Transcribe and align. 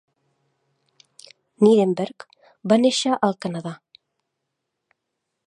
Nirenberg 1.65 2.25
va 2.73 2.81
néixer 2.87 3.15
al 3.29 3.37
Canadà. 3.47 3.75